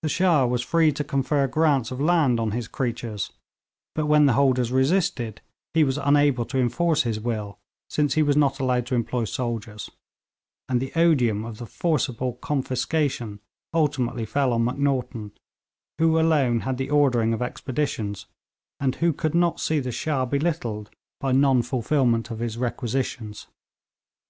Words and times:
The 0.00 0.08
Shah 0.08 0.46
was 0.46 0.62
free 0.62 0.92
to 0.92 1.04
confer 1.04 1.46
grants 1.46 1.90
of 1.90 2.00
land 2.00 2.40
on 2.40 2.52
his 2.52 2.66
creatures, 2.66 3.32
but 3.94 4.06
when 4.06 4.24
the 4.24 4.32
holders 4.32 4.72
resisted, 4.72 5.42
he 5.74 5.84
was 5.84 5.98
unable 5.98 6.46
to 6.46 6.58
enforce 6.58 7.02
his 7.02 7.20
will 7.20 7.58
since 7.90 8.14
he 8.14 8.22
was 8.22 8.34
not 8.34 8.60
allowed 8.60 8.86
to 8.86 8.94
employ 8.94 9.24
soldiers; 9.24 9.90
and 10.70 10.80
the 10.80 10.90
odium 10.96 11.44
of 11.44 11.58
the 11.58 11.66
forcible 11.66 12.32
confiscation 12.36 13.40
ultimately 13.74 14.24
fell 14.24 14.54
on 14.54 14.64
Macnaghten, 14.64 15.32
who 15.98 16.18
alone 16.18 16.60
had 16.60 16.78
the 16.78 16.88
ordering 16.88 17.34
of 17.34 17.42
expeditions, 17.42 18.24
and 18.80 18.94
who 18.94 19.12
could 19.12 19.34
not 19.34 19.60
see 19.60 19.80
the 19.80 19.92
Shah 19.92 20.24
belittled 20.24 20.88
by 21.20 21.32
non 21.32 21.60
fulfilment 21.60 22.30
of 22.30 22.38
his 22.38 22.56
requisitions. 22.56 23.48